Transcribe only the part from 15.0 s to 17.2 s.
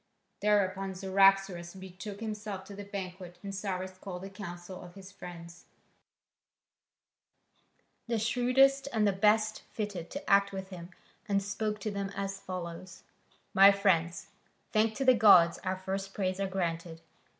the gods, our first prayers are granted.